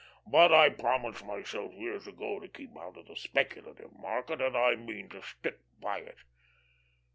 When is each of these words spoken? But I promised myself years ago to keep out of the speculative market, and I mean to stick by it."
But 0.25 0.51
I 0.51 0.69
promised 0.69 1.23
myself 1.23 1.73
years 1.75 2.07
ago 2.07 2.39
to 2.39 2.47
keep 2.47 2.75
out 2.75 2.97
of 2.97 3.05
the 3.05 3.15
speculative 3.15 3.93
market, 3.93 4.41
and 4.41 4.57
I 4.57 4.73
mean 4.73 5.09
to 5.09 5.21
stick 5.21 5.59
by 5.79 5.99
it." 5.99 6.17